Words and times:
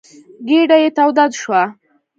ګېډه 0.47 0.77
یې 0.83 0.89
توده 0.97 1.25
شوه. 1.41 1.61